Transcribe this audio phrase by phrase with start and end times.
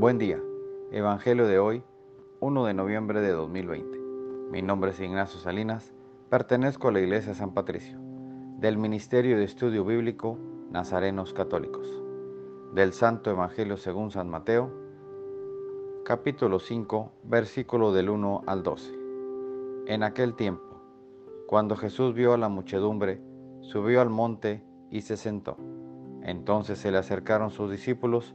[0.00, 0.40] Buen día.
[0.92, 1.82] Evangelio de hoy,
[2.40, 3.98] 1 de noviembre de 2020.
[4.50, 5.92] Mi nombre es Ignacio Salinas,
[6.30, 7.98] pertenezco a la Iglesia San Patricio,
[8.60, 10.38] del Ministerio de Estudio Bíblico
[10.70, 11.86] Nazarenos Católicos,
[12.72, 14.70] del Santo Evangelio según San Mateo,
[16.06, 18.98] capítulo 5, versículo del 1 al 12.
[19.84, 20.80] En aquel tiempo,
[21.46, 23.20] cuando Jesús vio a la muchedumbre,
[23.60, 25.58] subió al monte y se sentó.
[26.22, 28.34] Entonces se le acercaron sus discípulos,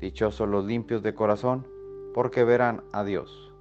[0.00, 1.66] Dichosos los limpios de corazón,
[2.14, 3.52] porque verán a Dios.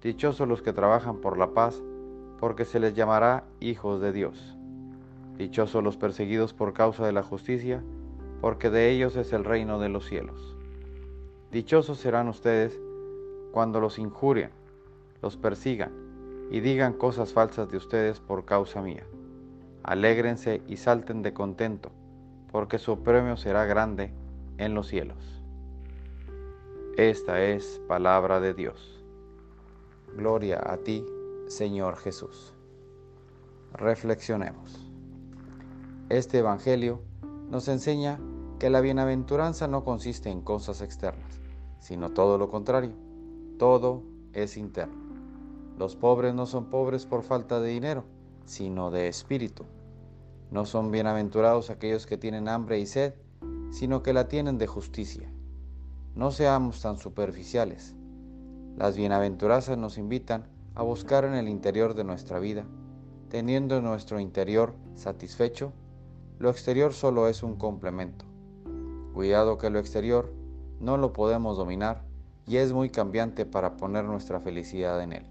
[0.00, 1.82] Dichosos los que trabajan por la paz,
[2.40, 4.56] porque se les llamará hijos de Dios.
[5.36, 7.84] Dichosos los perseguidos por causa de la justicia,
[8.40, 10.56] porque de ellos es el reino de los cielos.
[11.50, 12.80] Dichosos serán ustedes
[13.52, 14.52] cuando los injurien,
[15.20, 15.92] los persigan
[16.50, 19.04] y digan cosas falsas de ustedes por causa mía.
[19.82, 21.90] Alégrense y salten de contento,
[22.50, 24.14] porque su premio será grande
[24.56, 25.41] en los cielos.
[26.98, 29.02] Esta es palabra de Dios.
[30.14, 31.02] Gloria a ti,
[31.46, 32.52] Señor Jesús.
[33.72, 34.92] Reflexionemos.
[36.10, 37.00] Este Evangelio
[37.48, 38.20] nos enseña
[38.58, 41.40] que la bienaventuranza no consiste en cosas externas,
[41.80, 42.92] sino todo lo contrario.
[43.58, 44.02] Todo
[44.34, 45.02] es interno.
[45.78, 48.04] Los pobres no son pobres por falta de dinero,
[48.44, 49.64] sino de espíritu.
[50.50, 53.14] No son bienaventurados aquellos que tienen hambre y sed,
[53.70, 55.32] sino que la tienen de justicia.
[56.14, 57.94] No seamos tan superficiales.
[58.76, 62.64] Las bienaventuranzas nos invitan a buscar en el interior de nuestra vida,
[63.30, 65.72] teniendo nuestro interior satisfecho,
[66.38, 68.26] lo exterior solo es un complemento.
[69.14, 70.32] Cuidado que lo exterior
[70.80, 72.02] no lo podemos dominar
[72.46, 75.26] y es muy cambiante para poner nuestra felicidad en él.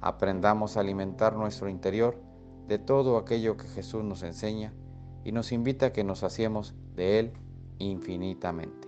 [0.00, 2.16] Aprendamos a alimentar nuestro interior
[2.66, 4.72] de todo aquello que Jesús nos enseña
[5.24, 7.32] y nos invita a que nos hacemos de él
[7.78, 8.87] infinitamente.